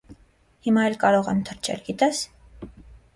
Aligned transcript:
Հիմա 0.67 0.85
էլ 0.91 0.95
կարող 1.03 1.29
եմ 1.33 1.43
թռչել, 1.49 1.83
գիտե՞ս: 1.91 2.23